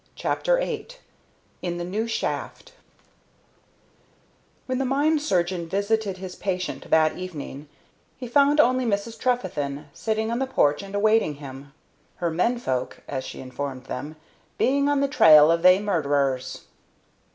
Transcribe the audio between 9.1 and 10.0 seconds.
Trefethen,